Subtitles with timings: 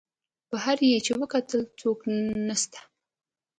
[0.49, 1.99] بهر یې چې وکتل هېڅوک
[2.47, 2.79] نسته.